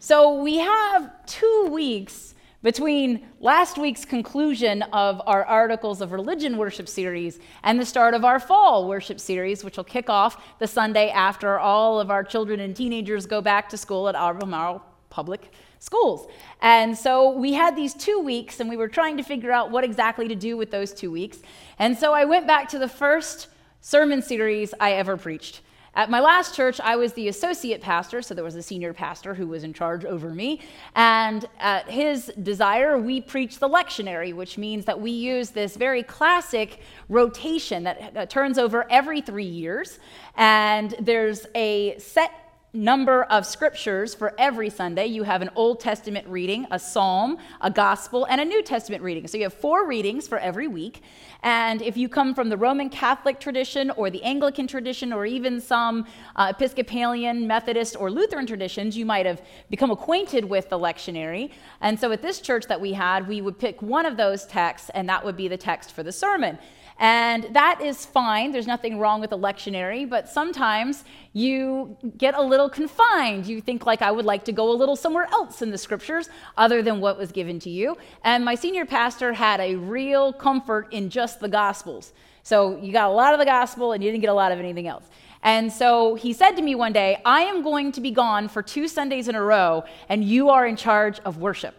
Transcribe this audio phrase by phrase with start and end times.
[0.02, 6.88] So we have two weeks between last week's conclusion of our Articles of Religion worship
[6.88, 11.10] series and the start of our fall worship series, which will kick off the Sunday
[11.10, 16.28] after all of our children and teenagers go back to school at Albemarle Public Schools.
[16.62, 19.84] And so we had these two weeks, and we were trying to figure out what
[19.84, 21.40] exactly to do with those two weeks.
[21.78, 23.48] And so I went back to the first
[23.82, 25.60] sermon series I ever preached.
[26.00, 29.34] At my last church, I was the associate pastor, so there was a senior pastor
[29.34, 30.62] who was in charge over me.
[30.96, 36.02] And at his desire, we preached the lectionary, which means that we use this very
[36.02, 39.98] classic rotation that turns over every three years.
[40.36, 42.32] And there's a set
[42.72, 45.06] number of scriptures for every Sunday.
[45.06, 49.26] You have an Old Testament reading, a psalm, a gospel, and a New Testament reading.
[49.26, 51.02] So you have four readings for every week.
[51.42, 55.60] And if you come from the Roman Catholic tradition or the Anglican tradition or even
[55.60, 61.50] some uh, Episcopalian, Methodist, or Lutheran traditions, you might have become acquainted with the lectionary.
[61.80, 64.90] And so at this church that we had, we would pick one of those texts,
[64.94, 66.58] and that would be the text for the sermon.
[67.00, 68.52] And that is fine.
[68.52, 71.02] There's nothing wrong with a lectionary, but sometimes
[71.32, 73.46] you get a little confined.
[73.46, 76.28] You think, like, I would like to go a little somewhere else in the scriptures
[76.58, 77.96] other than what was given to you.
[78.22, 82.12] And my senior pastor had a real comfort in just the gospels.
[82.42, 84.58] So you got a lot of the gospel and you didn't get a lot of
[84.58, 85.04] anything else.
[85.42, 88.62] And so he said to me one day, I am going to be gone for
[88.62, 91.74] two Sundays in a row, and you are in charge of worship.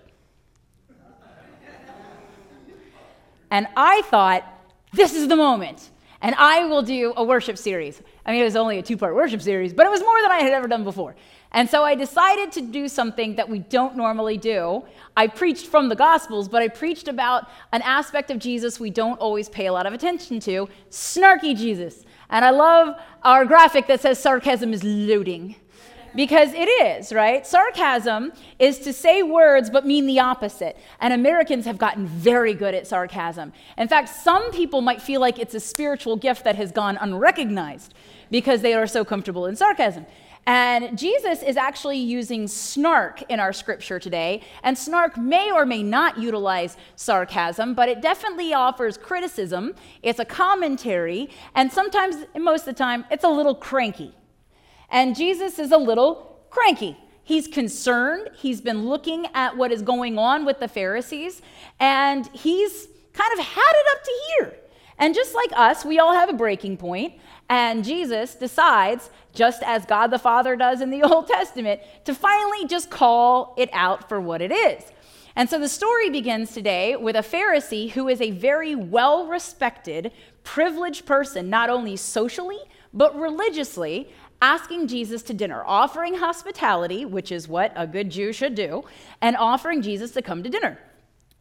[3.52, 4.51] and I thought,
[4.94, 5.90] this is the moment.
[6.24, 8.00] And I will do a worship series.
[8.26, 10.32] I mean, it was only a two part worship series, but it was more than
[10.32, 11.16] I had ever done before.
[11.54, 14.84] And so I decided to do something that we don't normally do.
[15.18, 19.20] I preached from the Gospels, but I preached about an aspect of Jesus we don't
[19.20, 22.06] always pay a lot of attention to snarky Jesus.
[22.30, 25.56] And I love our graphic that says sarcasm is loading
[26.16, 27.46] because it is, right?
[27.46, 30.78] Sarcasm is to say words but mean the opposite.
[31.00, 33.54] And Americans have gotten very good at sarcasm.
[33.78, 37.94] In fact, some people might feel like it's a spiritual gift that has gone unrecognized
[38.30, 40.06] because they are so comfortable in sarcasm.
[40.48, 44.42] And Jesus is actually using snark in our scripture today.
[44.64, 49.76] And snark may or may not utilize sarcasm, but it definitely offers criticism.
[50.02, 51.30] It's a commentary.
[51.54, 54.16] And sometimes, most of the time, it's a little cranky.
[54.92, 56.98] And Jesus is a little cranky.
[57.24, 58.30] He's concerned.
[58.36, 61.42] He's been looking at what is going on with the Pharisees,
[61.80, 64.56] and he's kind of had it up to here.
[64.98, 67.14] And just like us, we all have a breaking point,
[67.50, 72.68] and Jesus decides, just as God the Father does in the Old Testament, to finally
[72.68, 74.84] just call it out for what it is.
[75.36, 80.12] And so the story begins today with a Pharisee who is a very well respected,
[80.44, 82.60] privileged person, not only socially,
[82.94, 84.10] but religiously,
[84.42, 88.84] asking Jesus to dinner, offering hospitality, which is what a good Jew should do,
[89.22, 90.80] and offering Jesus to come to dinner.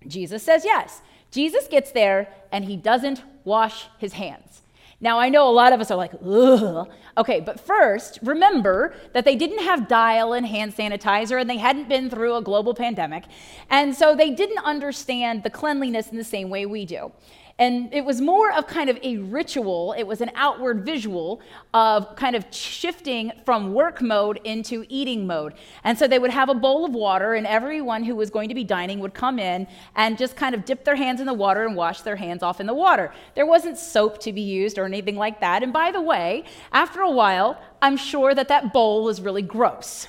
[0.06, 1.00] Jesus says yes.
[1.30, 4.62] Jesus gets there and he doesn't wash his hands.
[5.02, 6.90] Now, I know a lot of us are like, ugh.
[7.16, 11.88] Okay, but first, remember that they didn't have dial and hand sanitizer and they hadn't
[11.88, 13.24] been through a global pandemic.
[13.70, 17.12] And so they didn't understand the cleanliness in the same way we do.
[17.60, 21.42] And it was more of kind of a ritual, it was an outward visual
[21.74, 25.52] of kind of shifting from work mode into eating mode.
[25.84, 28.54] And so they would have a bowl of water, and everyone who was going to
[28.54, 31.66] be dining would come in and just kind of dip their hands in the water
[31.66, 33.12] and wash their hands off in the water.
[33.34, 35.62] There wasn't soap to be used or anything like that.
[35.62, 40.08] And by the way, after a while, I'm sure that that bowl was really gross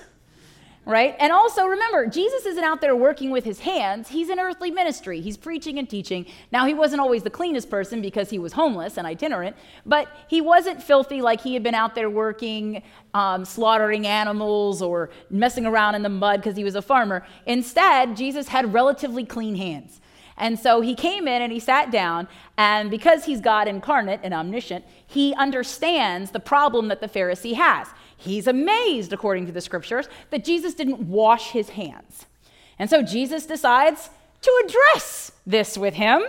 [0.85, 1.15] right?
[1.19, 4.09] And also remember, Jesus isn't out there working with his hands.
[4.09, 5.21] He's in earthly ministry.
[5.21, 6.25] He's preaching and teaching.
[6.51, 9.55] Now, he wasn't always the cleanest person because he was homeless and itinerant,
[9.85, 12.81] but he wasn't filthy like he had been out there working,
[13.13, 17.25] um, slaughtering animals or messing around in the mud because he was a farmer.
[17.45, 20.01] Instead, Jesus had relatively clean hands.
[20.37, 24.33] And so he came in and he sat down, and because he's God incarnate and
[24.33, 27.87] omniscient, he understands the problem that the Pharisee has.
[28.21, 32.27] He's amazed, according to the scriptures, that Jesus didn't wash his hands.
[32.77, 36.21] And so Jesus decides to address this with him.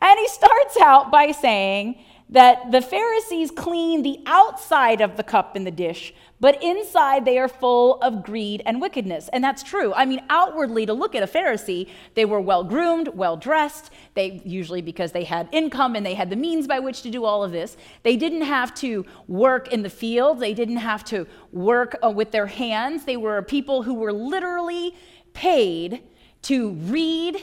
[0.00, 1.98] And he starts out by saying
[2.30, 7.38] that the Pharisees clean the outside of the cup and the dish, but inside they
[7.38, 9.28] are full of greed and wickedness.
[9.32, 9.92] And that's true.
[9.94, 13.90] I mean, outwardly, to look at a Pharisee, they were well groomed, well dressed.
[14.14, 17.24] They usually because they had income and they had the means by which to do
[17.24, 17.76] all of this.
[18.02, 22.30] They didn't have to work in the fields, they didn't have to work uh, with
[22.30, 23.04] their hands.
[23.04, 24.94] They were people who were literally
[25.32, 26.02] paid
[26.42, 27.40] to read,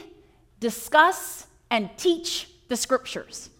[0.60, 3.50] discuss, and teach the scriptures.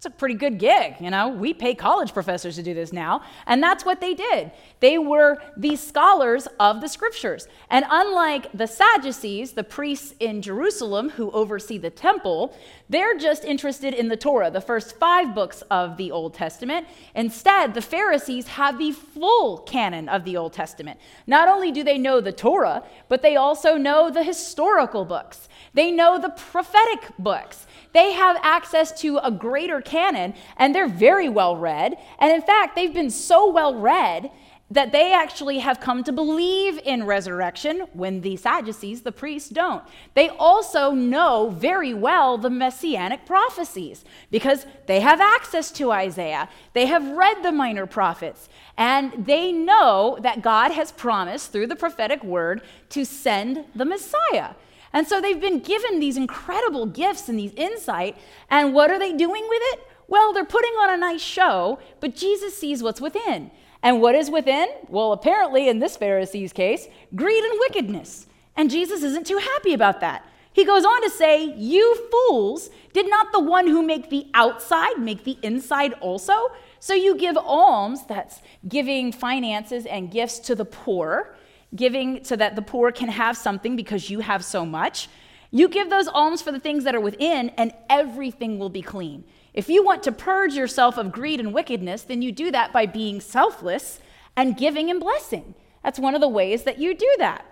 [0.00, 1.28] It's a pretty good gig, you know.
[1.28, 4.50] We pay college professors to do this now, and that's what they did.
[4.80, 7.46] They were the scholars of the scriptures.
[7.68, 12.56] And unlike the Sadducees, the priests in Jerusalem who oversee the temple,
[12.88, 16.86] they're just interested in the Torah, the first five books of the Old Testament.
[17.14, 20.98] Instead, the Pharisees have the full canon of the Old Testament.
[21.26, 25.90] Not only do they know the Torah, but they also know the historical books, they
[25.90, 27.66] know the prophetic books.
[27.92, 31.96] They have access to a greater canon and they're very well read.
[32.18, 34.30] And in fact, they've been so well read
[34.70, 39.82] that they actually have come to believe in resurrection when the Sadducees, the priests, don't.
[40.14, 46.48] They also know very well the messianic prophecies because they have access to Isaiah.
[46.72, 51.76] They have read the minor prophets, and they know that God has promised through the
[51.76, 54.50] prophetic word to send the Messiah.
[54.92, 58.16] And so they've been given these incredible gifts and these insight.
[58.48, 59.80] And what are they doing with it?
[60.08, 63.52] Well, they're putting on a nice show, but Jesus sees what's within.
[63.82, 64.68] And what is within?
[64.88, 68.26] Well, apparently, in this Pharisee's case, greed and wickedness.
[68.56, 70.26] And Jesus isn't too happy about that.
[70.52, 74.98] He goes on to say, You fools, did not the one who make the outside
[74.98, 76.48] make the inside also?
[76.80, 81.36] So you give alms, that's giving finances and gifts to the poor
[81.74, 85.08] giving so that the poor can have something because you have so much.
[85.50, 89.24] You give those alms for the things that are within, and everything will be clean.
[89.52, 92.86] If you want to purge yourself of greed and wickedness, then you do that by
[92.86, 94.00] being selfless
[94.36, 95.54] and giving and blessing.
[95.82, 97.44] That's one of the ways that you do that.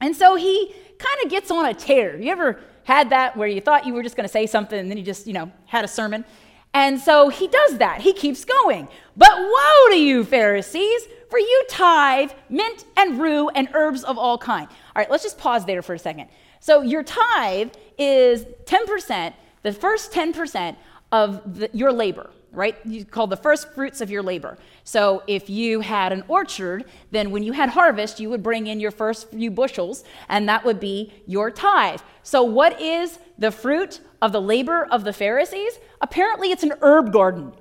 [0.00, 2.16] And so he kind of gets on a tear.
[2.16, 4.90] You ever had that where you thought you were just going to say something and
[4.90, 6.24] then you just, you know, had a sermon?
[6.72, 8.00] And so he does that.
[8.00, 8.88] He keeps going.
[9.16, 14.38] But woe to you, Pharisees, for you tithe mint and rue and herbs of all
[14.38, 14.68] kind.
[14.68, 16.28] All right, let's just pause there for a second.
[16.60, 19.32] So your tithe is 10%,
[19.62, 20.76] the first 10%
[21.12, 22.76] of the, your labor, right?
[22.84, 24.58] You call the first fruits of your labor.
[24.84, 28.80] So if you had an orchard, then when you had harvest, you would bring in
[28.80, 32.00] your first few bushels, and that would be your tithe.
[32.22, 35.78] So what is the fruit of the labor of the Pharisees?
[36.00, 37.52] Apparently, it's an herb garden.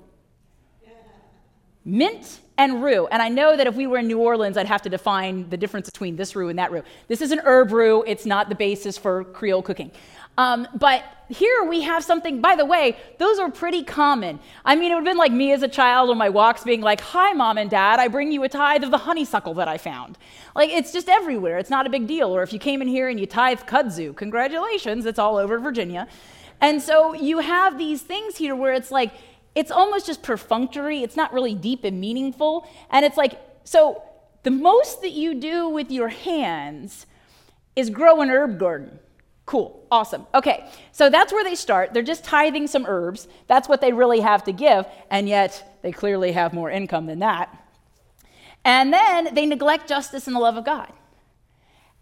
[1.86, 3.08] Mint and rue.
[3.08, 5.58] And I know that if we were in New Orleans, I'd have to define the
[5.58, 6.84] difference between this rue and that roux.
[7.08, 9.92] This is an herb rue, it's not the basis for Creole cooking.
[10.38, 14.40] Um, but here we have something, by the way, those are pretty common.
[14.66, 16.82] I mean, it would have been like me as a child on my walks being
[16.82, 19.78] like, Hi, mom and dad, I bring you a tithe of the honeysuckle that I
[19.78, 20.18] found.
[20.56, 21.58] Like, it's just everywhere.
[21.58, 22.36] It's not a big deal.
[22.36, 26.08] Or if you came in here and you tithe kudzu, congratulations, it's all over Virginia.
[26.62, 29.14] And so you have these things here where it's like,
[29.56, 31.02] it's almost just perfunctory.
[31.02, 32.68] It's not really deep and meaningful.
[32.90, 34.04] And it's like, so
[34.44, 37.08] the most that you do with your hands
[37.76, 39.00] is grow an herb garden.
[39.46, 40.26] Cool, awesome.
[40.34, 41.94] Okay, so that's where they start.
[41.94, 43.28] They're just tithing some herbs.
[43.48, 47.20] That's what they really have to give, and yet they clearly have more income than
[47.20, 47.56] that.
[48.64, 50.92] And then they neglect justice and the love of God.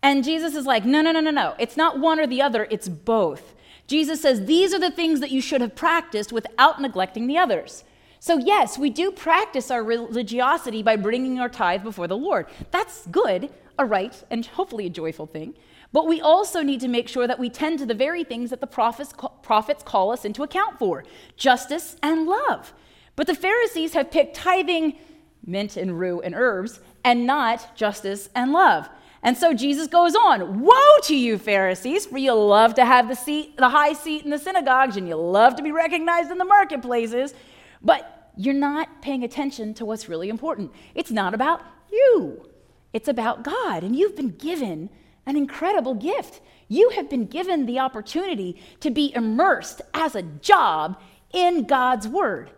[0.01, 1.55] And Jesus is like, no, no, no, no, no.
[1.59, 3.55] It's not one or the other, it's both.
[3.93, 7.83] Jesus says these are the things that you should have practiced without neglecting the others.
[8.19, 12.47] So, yes, we do practice our religiosity by bringing our tithe before the Lord.
[12.71, 15.53] That's good, a right, and hopefully a joyful thing.
[15.91, 18.61] But we also need to make sure that we tend to the very things that
[18.61, 21.03] the prophets, prophets call us into account for
[21.37, 22.73] justice and love.
[23.15, 24.97] But the Pharisees have picked tithing,
[25.45, 28.89] mint and rue and herbs, and not justice and love.
[29.23, 33.15] And so Jesus goes on, Woe to you, Pharisees, for you love to have the
[33.15, 36.45] seat, the high seat in the synagogues, and you love to be recognized in the
[36.45, 37.33] marketplaces,
[37.81, 40.71] but you're not paying attention to what's really important.
[40.93, 41.61] It's not about
[41.91, 42.49] you.
[42.91, 44.89] It's about God, and you've been given
[45.25, 46.41] an incredible gift.
[46.67, 50.99] You have been given the opportunity to be immersed as a job
[51.31, 52.51] in God's Word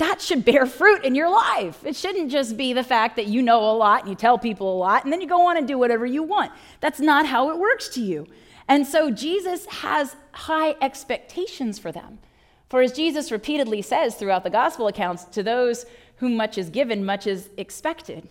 [0.00, 1.84] that should bear fruit in your life.
[1.84, 4.74] It shouldn't just be the fact that you know a lot and you tell people
[4.74, 6.52] a lot and then you go on and do whatever you want.
[6.80, 8.26] That's not how it works to you.
[8.66, 12.18] And so Jesus has high expectations for them.
[12.70, 15.84] For as Jesus repeatedly says throughout the gospel accounts, to those
[16.16, 18.30] whom much is given, much is expected.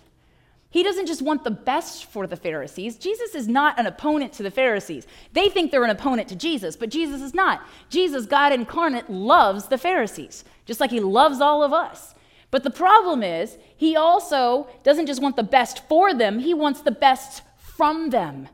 [0.71, 2.95] He doesn't just want the best for the Pharisees.
[2.97, 5.07] Jesus is not an opponent to the Pharisees.
[5.33, 7.63] They think they're an opponent to Jesus, but Jesus is not.
[7.89, 12.13] Jesus, God incarnate, loves the Pharisees, just like he loves all of us.
[12.51, 16.81] But the problem is, he also doesn't just want the best for them, he wants
[16.81, 18.47] the best from them.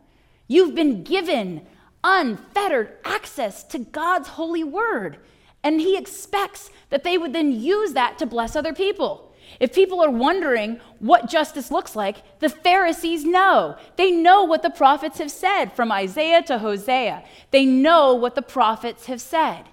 [0.48, 1.65] You've been given
[2.03, 5.17] unfettered access to God's holy word,
[5.63, 9.34] and he expects that they would then use that to bless other people.
[9.59, 13.77] If people are wondering what justice looks like, the Pharisees know.
[13.95, 17.23] They know what the prophets have said from Isaiah to Hosea.
[17.51, 19.65] They know what the prophets have said.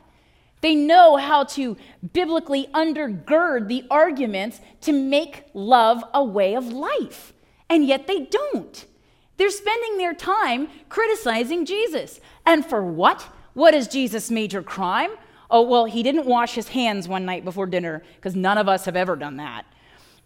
[0.60, 1.76] They know how to
[2.12, 7.32] biblically undergird the arguments to make love a way of life.
[7.68, 8.86] And yet they don't.
[9.36, 12.20] They're spending their time criticizing Jesus.
[12.46, 13.22] And for what?
[13.54, 15.10] What is Jesus' major crime?
[15.52, 18.86] Oh, well, he didn't wash his hands one night before dinner, because none of us
[18.86, 19.66] have ever done that.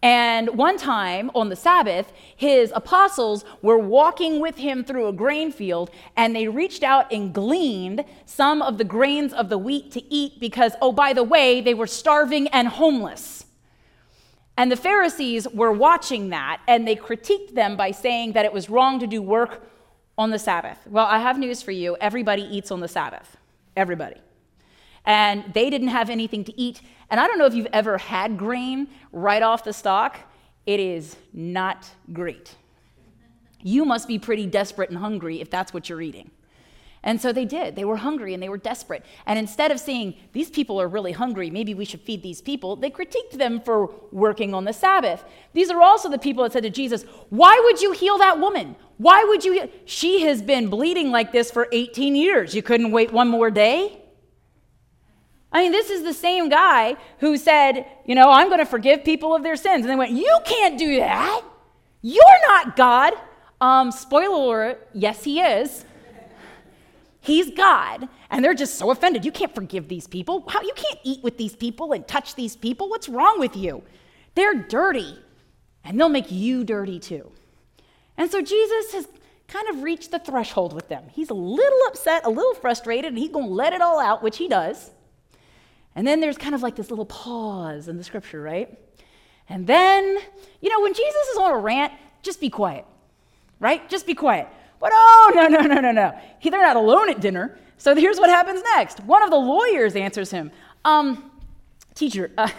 [0.03, 5.51] And one time on the Sabbath, his apostles were walking with him through a grain
[5.51, 10.15] field, and they reached out and gleaned some of the grains of the wheat to
[10.15, 13.47] eat because, oh, by the way, they were starving and homeless.
[14.57, 18.71] And the Pharisees were watching that, and they critiqued them by saying that it was
[18.71, 19.67] wrong to do work
[20.17, 20.79] on the Sabbath.
[20.87, 23.37] Well, I have news for you everybody eats on the Sabbath.
[23.77, 24.21] Everybody
[25.07, 26.83] and they didn't have anything to eat.
[27.09, 30.19] And I don't know if you've ever had grain right off the stalk,
[30.67, 32.57] it is not great.
[33.63, 36.31] You must be pretty desperate and hungry if that's what you're eating.
[37.07, 37.77] And so they did.
[37.77, 39.05] They were hungry and they were desperate.
[39.27, 42.75] And instead of saying, these people are really hungry, maybe we should feed these people,
[42.75, 45.25] they critiqued them for working on the Sabbath.
[45.53, 48.75] These are also the people that said to Jesus, Why would you heal that woman?
[48.99, 49.71] Why would you?
[49.85, 52.57] She has been bleeding like this for 18 years.
[52.57, 54.03] You couldn't wait one more day?
[55.57, 59.05] I mean, this is the same guy who said, you know, I'm going to forgive
[59.05, 59.87] people of their sins.
[59.87, 61.43] And they went, You can't do that.
[62.03, 63.15] You're not God.
[63.59, 65.87] Um, spoiler alert, yes, he is.
[67.23, 68.07] He's God.
[68.29, 69.25] And they're just so offended.
[69.25, 70.45] You can't forgive these people.
[70.47, 72.91] How, you can't eat with these people and touch these people.
[72.91, 73.83] What's wrong with you?
[74.35, 75.19] They're dirty,
[75.85, 77.33] and they'll make you dirty too.
[78.19, 79.09] And so Jesus has
[79.49, 81.05] kind of reached the threshold with them.
[81.11, 84.23] He's a little upset, a little frustrated, and he's going to let it all out,
[84.23, 84.91] which he does.
[85.97, 88.79] And then there's kind of like this little pause in the scripture, right?
[89.49, 90.19] And then,
[90.61, 92.85] you know, when Jesus is on a rant, just be quiet,
[93.59, 93.89] right?
[93.89, 94.47] Just be quiet.
[94.79, 96.19] But oh, no, no, no, no, no.
[96.39, 97.59] He, they're not alone at dinner.
[97.79, 99.01] So here's what happens next.
[99.05, 100.53] One of the lawyers answers him,
[100.85, 101.31] um,
[101.95, 102.51] Teacher, uh,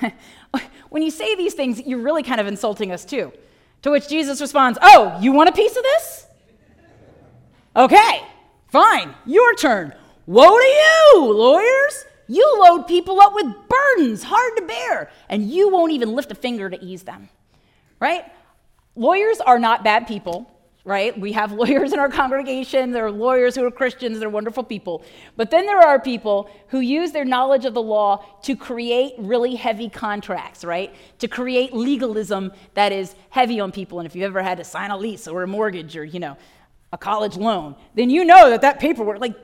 [0.90, 3.32] when you say these things, you're really kind of insulting us too.
[3.84, 6.26] To which Jesus responds, Oh, you want a piece of this?
[7.76, 8.22] Okay,
[8.70, 9.94] fine, your turn.
[10.26, 12.06] Woe to you, lawyers!
[12.28, 16.36] You load people up with burdens hard to bear, and you won't even lift a
[16.36, 17.30] finger to ease them,
[18.00, 18.26] right?
[18.96, 20.52] Lawyers are not bad people,
[20.88, 21.20] right?
[21.20, 22.92] We have lawyers in our congregation.
[22.92, 24.20] There are lawyers who are Christians.
[24.20, 25.04] They're wonderful people.
[25.36, 29.56] But then there are people who use their knowledge of the law to create really
[29.56, 30.96] heavy contracts, right?
[31.20, 34.00] To create legalism that is heavy on people.
[34.00, 36.38] and if you've ever had to sign a lease or a mortgage or, you know,
[36.94, 39.36] a college loan, then you know that that paperwork, like,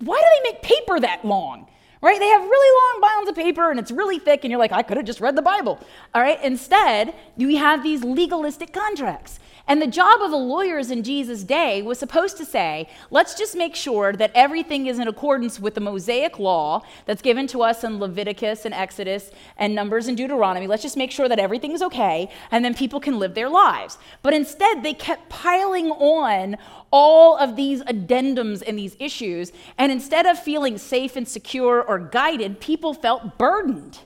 [0.00, 1.68] why do they make paper that long?
[2.02, 2.18] Right?
[2.18, 4.82] They have really long bounds of paper and it's really thick, and you're like, I
[4.82, 5.78] could have just read the Bible.
[6.14, 6.42] All right?
[6.42, 9.38] Instead, you have these legalistic contracts.
[9.68, 13.56] And the job of the lawyers in Jesus' day was supposed to say, let's just
[13.56, 17.82] make sure that everything is in accordance with the Mosaic law that's given to us
[17.82, 20.68] in Leviticus and Exodus and Numbers and Deuteronomy.
[20.68, 23.98] Let's just make sure that everything is okay, and then people can live their lives.
[24.22, 26.56] But instead, they kept piling on
[26.92, 31.98] all of these addendums and these issues, and instead of feeling safe and secure or
[31.98, 33.98] guided, people felt burdened.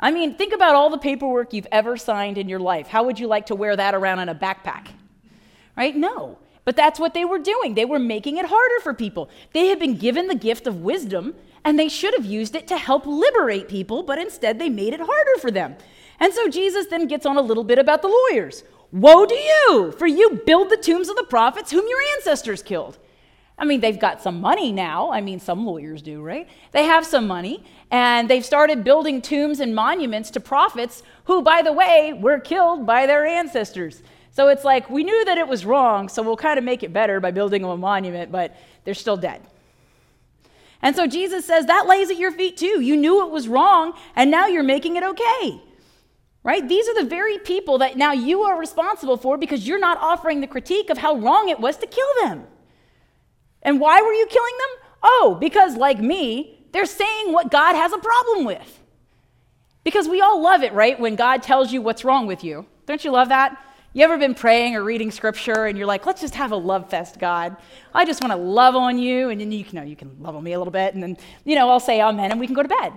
[0.00, 2.88] I mean, think about all the paperwork you've ever signed in your life.
[2.88, 4.88] How would you like to wear that around in a backpack?
[5.76, 5.94] Right?
[5.94, 6.38] No.
[6.64, 7.74] But that's what they were doing.
[7.74, 9.28] They were making it harder for people.
[9.52, 12.78] They had been given the gift of wisdom, and they should have used it to
[12.78, 15.76] help liberate people, but instead they made it harder for them.
[16.18, 18.64] And so Jesus then gets on a little bit about the lawyers.
[18.92, 22.98] Woe to you, for you build the tombs of the prophets whom your ancestors killed.
[23.56, 25.10] I mean, they've got some money now.
[25.12, 26.48] I mean, some lawyers do, right?
[26.72, 31.62] They have some money, and they've started building tombs and monuments to prophets who, by
[31.62, 34.02] the way, were killed by their ancestors.
[34.32, 36.92] So it's like, we knew that it was wrong, so we'll kind of make it
[36.92, 39.42] better by building them a monument, but they're still dead.
[40.82, 42.80] And so Jesus says, that lays at your feet too.
[42.80, 45.60] You knew it was wrong, and now you're making it okay.
[46.42, 46.66] Right?
[46.66, 50.40] These are the very people that now you are responsible for because you're not offering
[50.40, 52.46] the critique of how wrong it was to kill them.
[53.62, 54.88] And why were you killing them?
[55.02, 58.80] Oh, because like me, they're saying what God has a problem with.
[59.82, 60.98] Because we all love it, right?
[60.98, 62.66] When God tells you what's wrong with you.
[62.86, 63.56] Don't you love that?
[63.92, 66.88] You ever been praying or reading scripture and you're like, let's just have a love
[66.90, 67.56] fest, God.
[67.92, 70.16] I just want to love on you, and then you, can, you know, you can
[70.20, 72.46] love on me a little bit, and then, you know, I'll say amen, and we
[72.46, 72.92] can go to bed.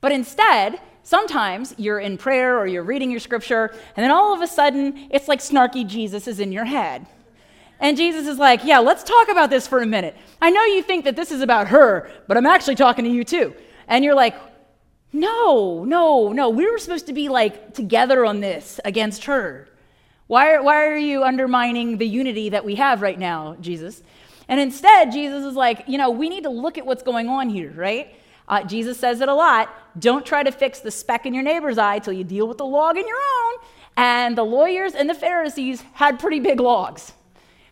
[0.00, 4.40] But instead, sometimes you're in prayer or you're reading your scripture, and then all of
[4.40, 7.06] a sudden, it's like snarky Jesus is in your head.
[7.80, 10.16] And Jesus is like, yeah, let's talk about this for a minute.
[10.40, 13.24] I know you think that this is about her, but I'm actually talking to you
[13.24, 13.54] too.
[13.88, 14.36] And you're like,
[15.12, 16.50] no, no, no.
[16.50, 19.68] We were supposed to be like together on this against her.
[20.26, 24.02] Why are, why are you undermining the unity that we have right now, Jesus?
[24.46, 27.48] And instead, Jesus is like, you know, we need to look at what's going on
[27.48, 28.14] here, right?
[28.46, 29.74] Uh, Jesus says it a lot.
[29.98, 32.66] Don't try to fix the speck in your neighbor's eye till you deal with the
[32.66, 33.54] log in your own.
[33.96, 37.12] And the lawyers and the Pharisees had pretty big logs.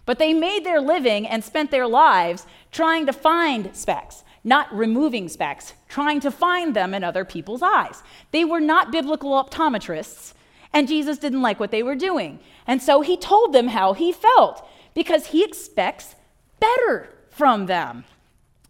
[0.09, 5.29] But they made their living and spent their lives trying to find specks, not removing
[5.29, 8.03] specks, trying to find them in other people's eyes.
[8.31, 10.33] They were not biblical optometrists.
[10.73, 12.39] And Jesus didn't like what they were doing.
[12.67, 16.15] And so he told them how he felt because he expects
[16.59, 18.05] better from them.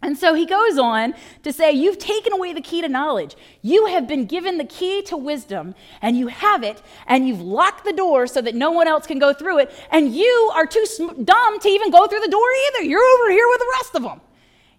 [0.00, 3.36] And so he goes on to say, You've taken away the key to knowledge.
[3.62, 7.84] You have been given the key to wisdom, and you have it, and you've locked
[7.84, 9.72] the door so that no one else can go through it.
[9.90, 10.84] And you are too
[11.24, 12.84] dumb to even go through the door either.
[12.84, 14.20] You're over here with the rest of them.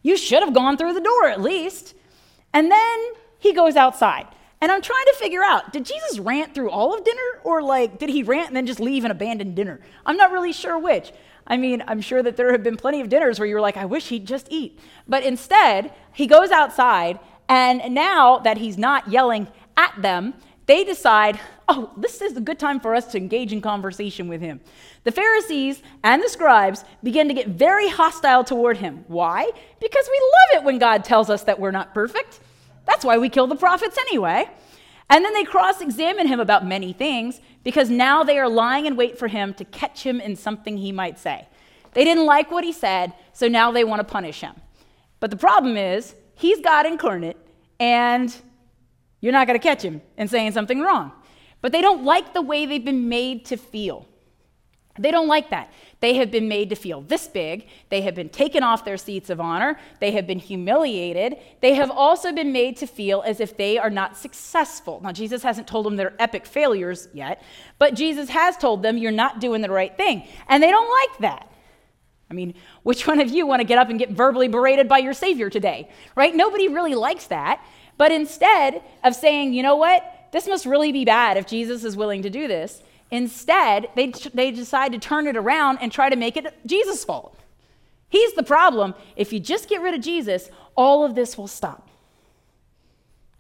[0.02, 1.96] You should have gone through the door at least.
[2.54, 3.00] And then
[3.40, 4.28] he goes outside.
[4.62, 7.98] And I'm trying to figure out did Jesus rant through all of dinner or like
[7.98, 9.80] did he rant and then just leave and abandon dinner?
[10.06, 11.12] I'm not really sure which.
[11.50, 13.86] I mean, I'm sure that there have been plenty of dinners where you're like, I
[13.86, 14.80] wish he'd just eat.
[15.08, 20.36] But instead, he goes outside, and now that he's not yelling at them,
[20.68, 24.40] they decide, oh, this is a good time for us to engage in conversation with
[24.40, 24.62] him.
[25.04, 29.04] The Pharisees and the scribes begin to get very hostile toward him.
[29.08, 29.50] Why?
[29.82, 32.40] Because we love it when God tells us that we're not perfect.
[32.86, 34.48] That's why we kill the prophets anyway.
[35.10, 38.96] And then they cross examine him about many things because now they are lying in
[38.96, 41.48] wait for him to catch him in something he might say.
[41.94, 44.56] They didn't like what he said, so now they want to punish him.
[45.20, 47.38] But the problem is, he's God incarnate,
[47.80, 48.34] and
[49.22, 51.12] you're not going to catch him in saying something wrong.
[51.62, 54.08] But they don't like the way they've been made to feel.
[55.00, 55.72] They don't like that.
[56.02, 57.68] They have been made to feel this big.
[57.90, 59.80] They have been taken off their seats of honor.
[60.00, 61.38] They have been humiliated.
[61.62, 65.00] They have also been made to feel as if they are not successful.
[65.02, 67.42] Now, Jesus hasn't told them they're epic failures yet,
[67.78, 70.28] but Jesus has told them you're not doing the right thing.
[70.48, 71.52] And they don't like that.
[72.30, 75.00] I mean, which one of you want to get up and get verbally berated by
[75.00, 75.90] your Savior today?
[76.16, 76.36] Right?
[76.36, 77.64] Nobody really likes that.
[77.98, 81.98] But instead of saying, you know what, this must really be bad if Jesus is
[81.98, 86.16] willing to do this, Instead, they, they decide to turn it around and try to
[86.16, 87.38] make it Jesus' fault.
[88.08, 88.96] He's the problem.
[89.16, 91.90] If you just get rid of Jesus, all of this will stop.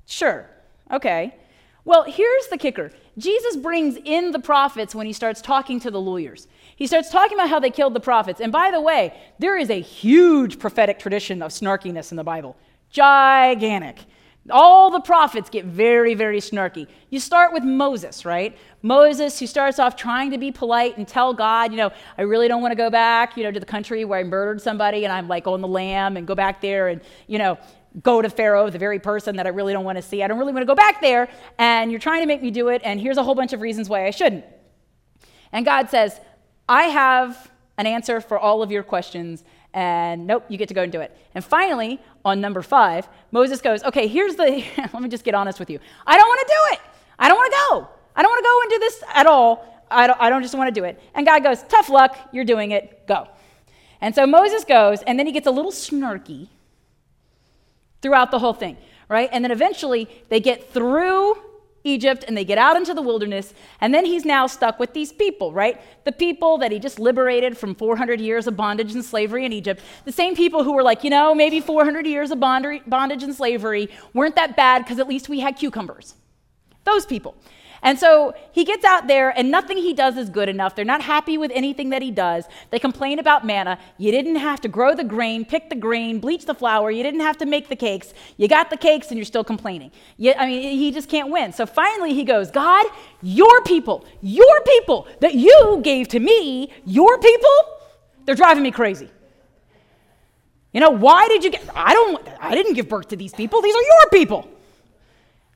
[0.05, 0.49] Sure,
[0.91, 1.35] okay.
[1.85, 6.01] Well, here's the kicker Jesus brings in the prophets when he starts talking to the
[6.01, 6.47] lawyers.
[6.75, 8.39] He starts talking about how they killed the prophets.
[8.39, 12.55] And by the way, there is a huge prophetic tradition of snarkiness in the Bible.
[12.89, 13.99] Gigantic.
[14.51, 16.87] All the prophets get very, very snarky.
[17.09, 18.57] You start with Moses, right?
[18.81, 22.47] Moses, who starts off trying to be polite and tell God, you know, I really
[22.47, 25.13] don't want to go back, you know, to the country where I murdered somebody and
[25.13, 27.57] I'm like on the lam and go back there and, you know,
[28.03, 30.21] go to Pharaoh, the very person that I really don't want to see.
[30.23, 32.67] I don't really want to go back there, and you're trying to make me do
[32.69, 34.45] it, and here's a whole bunch of reasons why I shouldn't.
[35.51, 36.19] And God says,
[36.67, 40.83] I have an answer for all of your questions, and nope, you get to go
[40.83, 41.15] and do it.
[41.35, 44.43] And finally, on number five, Moses goes, Okay, here's the,
[44.77, 45.79] let me just get honest with you.
[46.05, 46.79] I don't want to do it.
[47.19, 47.89] I don't want to go.
[48.15, 49.85] I don't want to go and do this at all.
[49.91, 51.01] I don't, I don't just want to do it.
[51.13, 52.17] And God goes, Tough luck.
[52.31, 53.07] You're doing it.
[53.07, 53.27] Go.
[54.01, 56.47] And so Moses goes, and then he gets a little snarky
[58.01, 58.77] throughout the whole thing,
[59.09, 59.29] right?
[59.31, 61.35] And then eventually they get through
[61.83, 65.11] Egypt and they get out into the wilderness, and then he's now stuck with these
[65.11, 65.79] people, right?
[66.03, 69.81] The people that he just liberated from 400 years of bondage and slavery in Egypt.
[70.05, 73.89] The same people who were like, you know, maybe 400 years of bondage and slavery
[74.13, 76.15] weren't that bad because at least we had cucumbers.
[76.83, 77.35] Those people.
[77.81, 80.75] And so he gets out there, and nothing he does is good enough.
[80.75, 82.45] They're not happy with anything that he does.
[82.71, 83.79] They complain about manna.
[83.97, 86.91] You didn't have to grow the grain, pick the grain, bleach the flour.
[86.91, 88.13] You didn't have to make the cakes.
[88.37, 89.91] You got the cakes, and you're still complaining.
[90.17, 91.53] You, I mean, he just can't win.
[91.53, 92.85] So finally, he goes, God,
[93.21, 97.49] your people, your people that you gave to me, your people,
[98.25, 99.09] they're driving me crazy.
[100.73, 103.61] You know, why did you get, I don't, I didn't give birth to these people.
[103.61, 104.47] These are your people.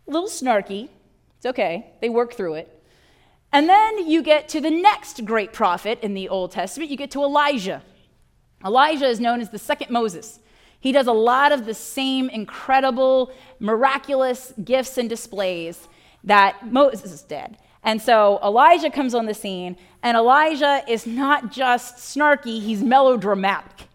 [0.08, 0.90] A little snarky,
[1.44, 2.82] it's okay, they work through it.
[3.52, 7.12] And then you get to the next great prophet in the Old Testament, you get
[7.12, 7.84] to Elijah.
[8.64, 10.40] Elijah is known as the second Moses.
[10.80, 13.30] He does a lot of the same incredible,
[13.60, 15.90] miraculous gifts and displays
[16.24, 17.58] that Moses did.
[17.84, 23.90] And so Elijah comes on the scene, and Elijah is not just snarky, he's melodramatic.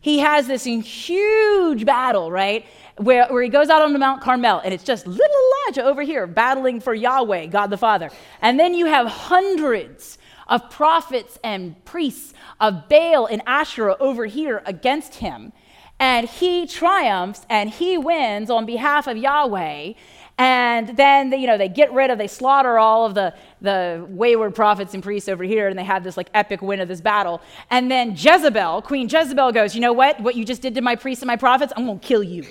[0.00, 2.64] He has this huge battle, right?
[3.02, 6.02] Where, where he goes out on the Mount Carmel, and it's just little Elijah over
[6.02, 8.10] here battling for Yahweh, God the Father.
[8.40, 14.62] And then you have hundreds of prophets and priests of Baal and Asherah over here
[14.66, 15.52] against him.
[15.98, 19.94] And he triumphs and he wins on behalf of Yahweh.
[20.38, 24.04] And then, they, you know, they get rid of, they slaughter all of the, the
[24.08, 27.00] wayward prophets and priests over here, and they have this like epic win of this
[27.00, 27.40] battle.
[27.70, 30.20] And then Jezebel, Queen Jezebel goes, You know what?
[30.20, 32.44] What you just did to my priests and my prophets, I'm going to kill you.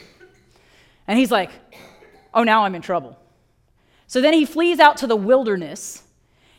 [1.07, 1.51] And he's like,
[2.33, 3.17] Oh, now I'm in trouble.
[4.07, 6.03] So then he flees out to the wilderness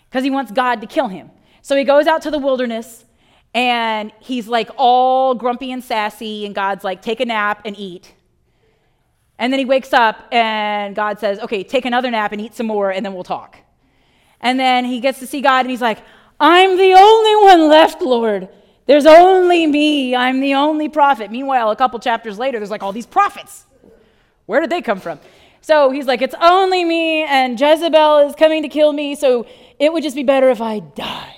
[0.09, 1.31] because he wants God to kill him.
[1.62, 3.05] So he goes out to the wilderness
[3.55, 8.14] and he's like all grumpy and sassy, and God's like, Take a nap and eat.
[9.38, 12.66] And then he wakes up and God says, Okay, take another nap and eat some
[12.66, 13.59] more, and then we'll talk.
[14.40, 15.98] And then he gets to see God and he's like,
[16.40, 18.48] I'm the only one left, Lord.
[18.87, 20.16] There's only me.
[20.16, 21.31] I'm the only prophet.
[21.31, 23.66] Meanwhile, a couple chapters later, there's like all these prophets.
[24.52, 25.18] Where did they come from?
[25.62, 29.46] So he's like, It's only me, and Jezebel is coming to kill me, so
[29.78, 31.36] it would just be better if I died.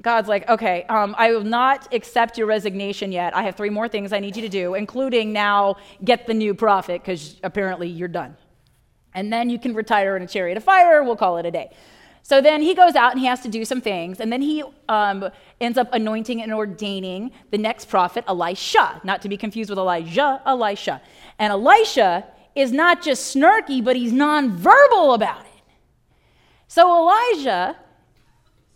[0.00, 3.36] God's like, okay, um, I will not accept your resignation yet.
[3.36, 6.52] I have three more things I need you to do, including now get the new
[6.52, 8.36] prophet, because apparently you're done.
[9.14, 11.04] And then you can retire in a chariot of fire.
[11.04, 11.70] We'll call it a day.
[12.22, 14.20] So then he goes out and he has to do some things.
[14.20, 15.28] And then he um,
[15.60, 20.40] ends up anointing and ordaining the next prophet, Elisha, not to be confused with Elijah,
[20.46, 21.02] Elisha.
[21.38, 25.62] And Elisha is not just snarky, but he's nonverbal about it.
[26.68, 27.76] So Elijah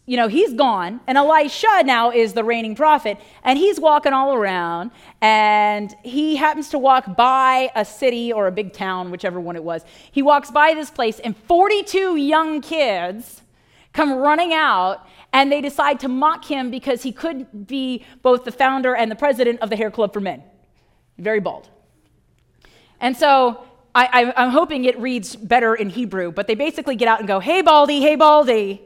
[0.08, 4.34] you know, he's gone, and Elisha now is the reigning prophet, and he's walking all
[4.34, 9.56] around, and he happens to walk by a city or a big town, whichever one
[9.56, 9.84] it was.
[10.12, 13.42] He walks by this place, and 42 young kids
[13.92, 18.52] come running out, and they decide to mock him because he could be both the
[18.52, 20.40] founder and the president of the Hair Club for Men.
[21.18, 21.68] Very bald.
[23.00, 27.18] And so I, am hoping it reads better in Hebrew, but they basically get out
[27.18, 28.82] and go, Hey, Baldy, hey, Baldy.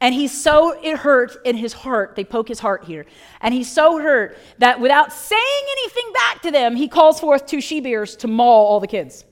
[0.00, 2.16] And he's so hurt in his heart.
[2.16, 3.06] They poke his heart here.
[3.40, 7.60] And he's so hurt that without saying anything back to them, he calls forth two
[7.62, 9.24] she bears to maul all the kids.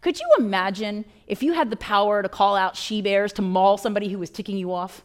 [0.00, 3.76] Could you imagine if you had the power to call out she bears to maul
[3.76, 5.04] somebody who was ticking you off?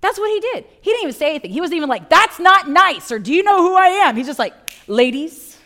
[0.00, 0.64] That's what he did.
[0.80, 1.50] He didn't even say anything.
[1.50, 4.16] He wasn't even like, that's not nice, or do you know who I am?
[4.16, 4.54] He's just like,
[4.86, 5.58] ladies.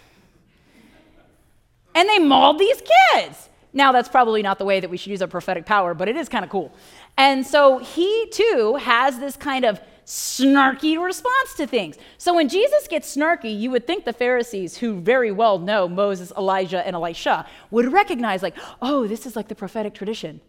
[1.95, 2.83] And they mauled these
[3.13, 3.51] kids.
[3.75, 6.17] Now, that's probably not the way that we should use our prophetic power, but it
[6.17, 6.75] is kind of cool.
[7.17, 11.97] And so he too has this kind of snarky response to things.
[12.19, 16.33] So when Jesus gets snarky, you would think the Pharisees, who very well know Moses,
[16.37, 20.41] Elijah, and Elisha, would recognize, like, oh, this is like the prophetic tradition.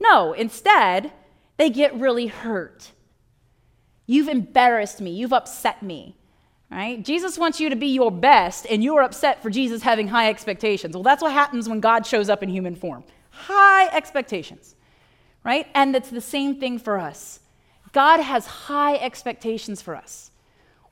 [0.00, 1.12] No, instead,
[1.56, 2.92] they get really hurt.
[4.06, 5.10] You've embarrassed me.
[5.10, 6.16] You've upset me.
[6.70, 7.04] Right?
[7.04, 10.94] Jesus wants you to be your best, and you're upset for Jesus having high expectations.
[10.94, 13.04] Well, that's what happens when God shows up in human form.
[13.30, 14.74] High expectations
[15.44, 15.66] right?
[15.74, 17.40] And it's the same thing for us.
[17.92, 20.30] God has high expectations for us.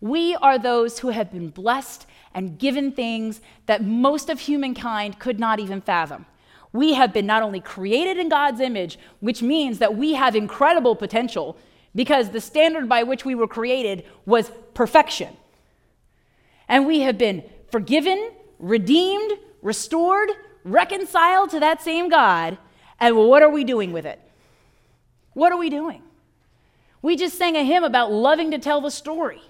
[0.00, 5.38] We are those who have been blessed and given things that most of humankind could
[5.38, 6.26] not even fathom.
[6.72, 10.94] We have been not only created in God's image, which means that we have incredible
[10.94, 11.56] potential
[11.94, 15.36] because the standard by which we were created was perfection.
[16.68, 20.30] And we have been forgiven, redeemed, restored,
[20.62, 22.58] reconciled to that same God.
[23.00, 24.20] And what are we doing with it?
[25.40, 26.02] What are we doing?
[27.00, 29.40] We just sang a hymn about loving to tell the story.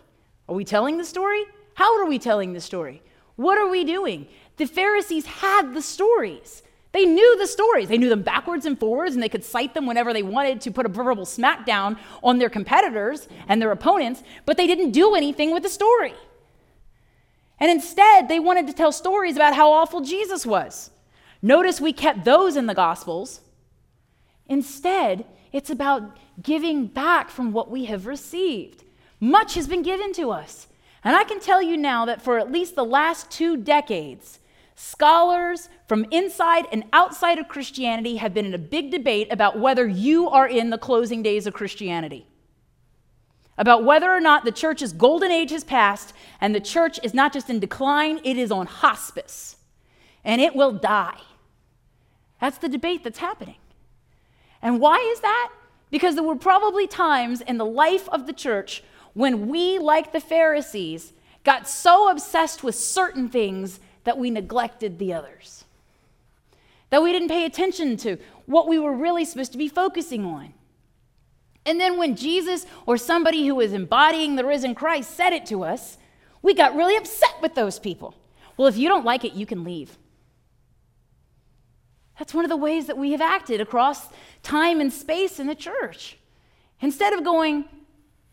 [0.48, 1.42] Are we telling the story?
[1.74, 3.02] How are we telling the story?
[3.34, 4.28] What are we doing?
[4.56, 6.62] The Pharisees had the stories.
[6.92, 7.88] They knew the stories.
[7.88, 10.70] They knew them backwards and forwards, and they could cite them whenever they wanted to
[10.70, 15.52] put a verbal smackdown on their competitors and their opponents, but they didn't do anything
[15.52, 16.14] with the story.
[17.58, 20.92] And instead, they wanted to tell stories about how awful Jesus was.
[21.42, 23.40] Notice we kept those in the Gospels.
[24.46, 28.84] Instead, it's about giving back from what we have received.
[29.18, 30.68] Much has been given to us.
[31.02, 34.38] And I can tell you now that for at least the last two decades,
[34.74, 39.86] scholars from inside and outside of Christianity have been in a big debate about whether
[39.86, 42.26] you are in the closing days of Christianity.
[43.58, 47.32] About whether or not the church's golden age has passed and the church is not
[47.32, 49.56] just in decline, it is on hospice.
[50.24, 51.20] And it will die.
[52.40, 53.56] That's the debate that's happening.
[54.62, 55.50] And why is that?
[55.90, 58.82] Because there were probably times in the life of the church
[59.14, 61.12] when we, like the Pharisees,
[61.44, 65.64] got so obsessed with certain things that we neglected the others.
[66.90, 70.52] that we didn't pay attention to what we were really supposed to be focusing on.
[71.64, 75.62] And then when Jesus or somebody who was embodying the risen Christ said it to
[75.62, 75.98] us,
[76.42, 78.14] we got really upset with those people.
[78.56, 79.96] Well, if you don't like it, you can leave.
[82.20, 84.10] That's one of the ways that we have acted across
[84.42, 86.18] time and space in the church.
[86.82, 87.64] Instead of going,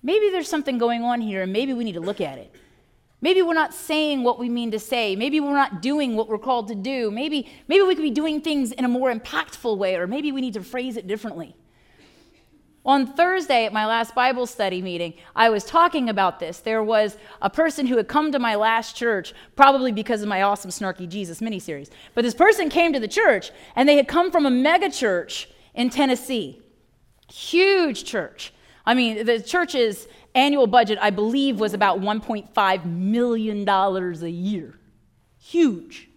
[0.04, 2.54] maybe there's something going on here and maybe we need to look at it.
[3.22, 5.16] Maybe we're not saying what we mean to say.
[5.16, 7.10] Maybe we're not doing what we're called to do.
[7.10, 10.42] Maybe, maybe we could be doing things in a more impactful way, or maybe we
[10.42, 11.56] need to phrase it differently.
[12.88, 16.60] On Thursday at my last Bible study meeting, I was talking about this.
[16.60, 20.42] There was a person who had come to my last church, probably because of my
[20.42, 21.90] awesome Snarky Jesus miniseries.
[22.16, 25.50] But this person came to the church, and they had come from a mega church
[25.76, 26.62] in Tennessee.
[27.30, 28.54] Huge church.
[28.86, 34.80] I mean, the church's annual budget, I believe, was about $1.5 million a year.
[35.38, 36.10] Huge.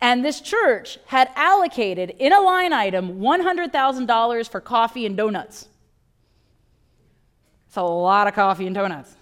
[0.00, 5.68] And this church had allocated in a line item $100,000 for coffee and donuts.
[7.72, 9.16] It's a lot of coffee and donuts.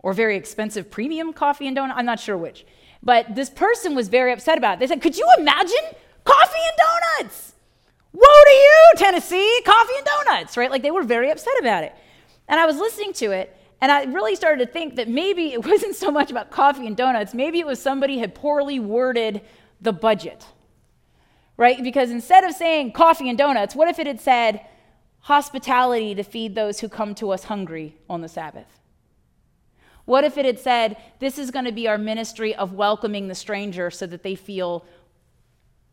[0.00, 1.96] Or very expensive premium coffee and donuts.
[1.96, 2.66] I'm not sure which.
[3.04, 4.80] But this person was very upset about it.
[4.80, 5.78] They said, Could you imagine
[6.24, 7.52] coffee and donuts?
[8.12, 10.72] Woe to you, Tennessee, coffee and donuts, right?
[10.72, 11.94] Like they were very upset about it.
[12.48, 15.64] And I was listening to it, and I really started to think that maybe it
[15.64, 19.42] wasn't so much about coffee and donuts, maybe it was somebody had poorly worded
[19.80, 20.44] the budget,
[21.56, 21.80] right?
[21.80, 24.66] Because instead of saying coffee and donuts, what if it had said,
[25.20, 28.80] hospitality to feed those who come to us hungry on the Sabbath?
[30.04, 33.34] What if it had said, This is going to be our ministry of welcoming the
[33.34, 34.84] stranger so that they feel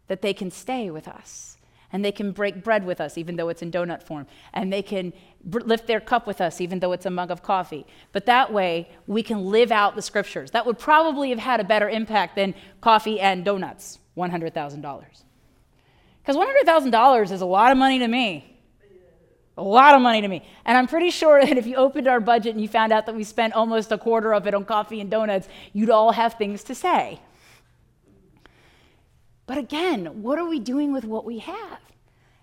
[0.07, 1.57] that they can stay with us
[1.91, 4.81] and they can break bread with us even though it's in donut form and they
[4.81, 5.13] can
[5.43, 7.85] lift their cup with us even though it's a mug of coffee.
[8.11, 10.51] But that way, we can live out the scriptures.
[10.51, 15.05] That would probably have had a better impact than coffee and donuts, $100,000.
[16.21, 18.56] Because $100,000 is a lot of money to me.
[19.57, 20.47] A lot of money to me.
[20.65, 23.15] And I'm pretty sure that if you opened our budget and you found out that
[23.15, 26.63] we spent almost a quarter of it on coffee and donuts, you'd all have things
[26.65, 27.19] to say.
[29.45, 31.79] But again, what are we doing with what we have?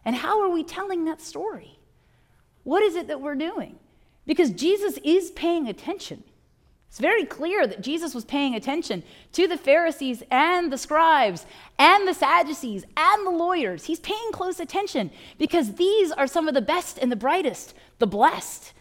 [0.04, 1.78] And how are we telling that story?
[2.62, 3.78] What is it that we're doing?
[4.26, 6.24] Because Jesus is paying attention.
[6.94, 9.02] It's very clear that Jesus was paying attention
[9.32, 11.44] to the Pharisees and the scribes
[11.76, 13.86] and the Sadducees and the lawyers.
[13.86, 18.06] He's paying close attention because these are some of the best and the brightest, the
[18.06, 18.72] blessed.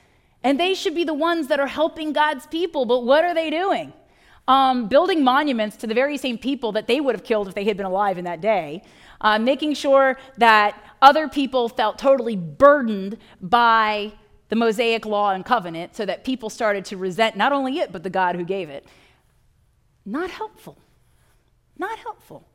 [0.43, 2.86] And they should be the ones that are helping God's people.
[2.86, 3.93] But what are they doing?
[4.47, 7.63] Um, building monuments to the very same people that they would have killed if they
[7.63, 8.84] had been alive in that day.
[9.21, 14.13] Uh, making sure that other people felt totally burdened by
[14.53, 18.03] the Mosaic law and covenant so that people started to resent not only it, but
[18.03, 18.85] the God who gave it.
[20.05, 20.77] Not helpful.
[21.75, 22.47] Not helpful.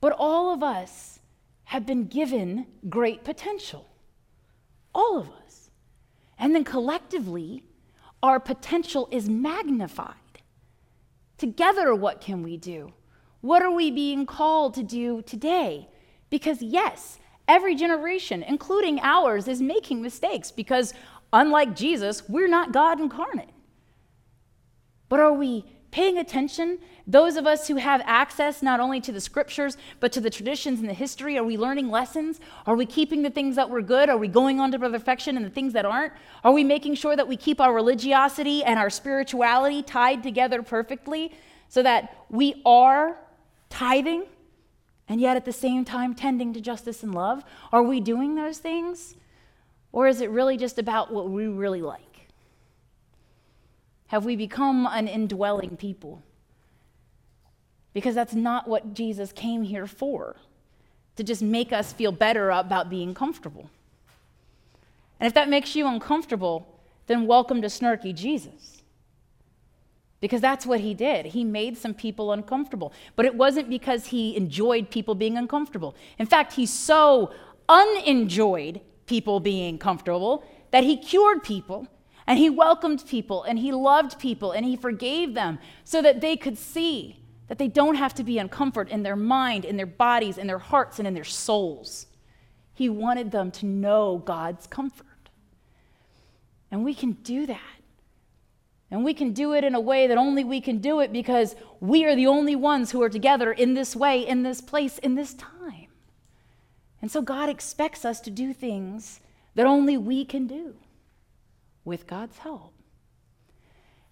[0.00, 1.18] But all of us
[1.64, 3.90] have been given great potential.
[4.94, 5.68] All of us.
[6.38, 7.62] And then collectively,
[8.22, 10.14] our potential is magnified.
[11.36, 12.90] Together, what can we do?
[13.42, 15.90] What are we being called to do today?
[16.30, 20.94] Because, yes, Every generation, including ours, is making mistakes because,
[21.32, 23.50] unlike Jesus, we're not God incarnate.
[25.08, 26.78] But are we paying attention?
[27.06, 30.80] Those of us who have access not only to the scriptures, but to the traditions
[30.80, 32.40] and the history, are we learning lessons?
[32.66, 34.08] Are we keeping the things that were good?
[34.08, 36.12] Are we going on to perfection and the things that aren't?
[36.44, 41.32] Are we making sure that we keep our religiosity and our spirituality tied together perfectly
[41.68, 43.18] so that we are
[43.68, 44.24] tithing?
[45.08, 47.44] And yet at the same time tending to justice and love?
[47.72, 49.14] Are we doing those things?
[49.92, 52.28] Or is it really just about what we really like?
[54.08, 56.22] Have we become an indwelling people?
[57.92, 60.36] Because that's not what Jesus came here for,
[61.16, 63.70] to just make us feel better about being comfortable.
[65.20, 66.66] And if that makes you uncomfortable,
[67.06, 68.81] then welcome to Snarky Jesus
[70.22, 71.26] because that's what he did.
[71.26, 72.92] He made some people uncomfortable.
[73.16, 75.96] But it wasn't because he enjoyed people being uncomfortable.
[76.16, 77.34] In fact, he so
[77.68, 81.88] unenjoyed people being comfortable that he cured people
[82.28, 86.36] and he welcomed people and he loved people and he forgave them so that they
[86.36, 90.38] could see that they don't have to be uncomfort in their mind, in their bodies,
[90.38, 92.06] in their hearts, and in their souls.
[92.74, 95.06] He wanted them to know God's comfort.
[96.70, 97.81] And we can do that
[98.92, 101.56] and we can do it in a way that only we can do it because
[101.80, 105.14] we are the only ones who are together in this way, in this place, in
[105.14, 105.88] this time.
[107.00, 109.20] And so God expects us to do things
[109.54, 110.74] that only we can do
[111.86, 112.74] with God's help.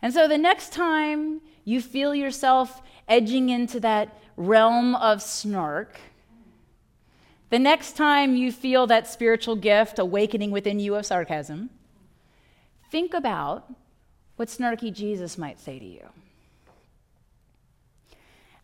[0.01, 6.01] And so the next time you feel yourself edging into that realm of snark,
[7.51, 11.71] The next time you feel that spiritual gift awakening within you of sarcasm,
[12.91, 13.69] think about
[14.41, 16.09] what snarky Jesus might say to you.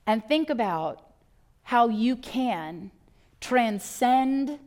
[0.07, 1.03] And think about
[1.65, 2.91] how you can
[3.43, 4.59] transcend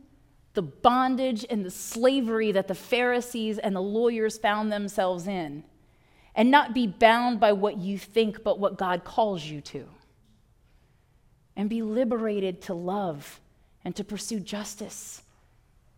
[0.54, 5.64] the bondage and the slavery that the Pharisees and the lawyers found themselves in,
[6.36, 9.88] and not be bound by what you think, but what God calls you to.
[11.56, 13.40] And be liberated to love
[13.84, 15.22] and to pursue justice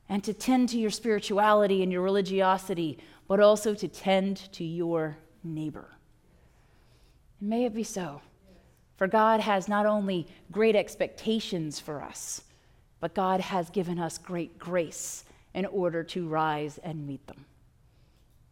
[0.09, 2.99] and to tend to your spirituality and your religiosity,
[3.33, 5.89] but also to tend to your neighbor.
[7.41, 8.21] And may it be so.
[8.99, 12.43] For God has not only great expectations for us,
[13.01, 17.47] but God has given us great grace in order to rise and meet them.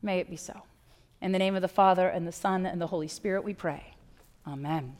[0.00, 0.62] May it be so.
[1.20, 3.84] In the name of the Father, and the Son, and the Holy Spirit, we pray.
[4.46, 4.96] Amen.